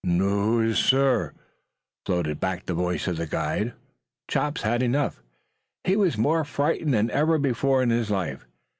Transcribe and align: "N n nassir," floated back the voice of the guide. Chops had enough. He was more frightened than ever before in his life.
"N 0.03 0.13
n 0.19 0.67
nassir," 0.67 1.33
floated 2.07 2.39
back 2.39 2.65
the 2.65 2.73
voice 2.73 3.07
of 3.07 3.17
the 3.17 3.27
guide. 3.27 3.73
Chops 4.27 4.63
had 4.63 4.81
enough. 4.81 5.21
He 5.83 5.95
was 5.95 6.17
more 6.17 6.43
frightened 6.43 6.95
than 6.95 7.11
ever 7.11 7.37
before 7.37 7.83
in 7.83 7.91
his 7.91 8.09
life. 8.09 8.47